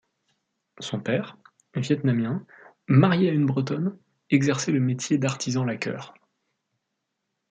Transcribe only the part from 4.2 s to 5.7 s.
exerçait le métier d’artisan